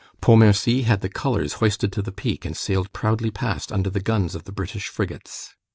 Pontmercy 0.19 0.81
had 0.85 1.01
the 1.01 1.09
colors 1.09 1.53
hoisted 1.61 1.93
to 1.93 2.01
the 2.01 2.11
peak, 2.11 2.43
and 2.43 2.57
sailed 2.57 2.91
proudly 2.91 3.29
past 3.29 3.71
under 3.71 3.91
the 3.91 3.99
guns 3.99 4.33
of 4.33 4.45
the 4.45 4.51
British 4.51 4.87
frigates. 4.87 5.53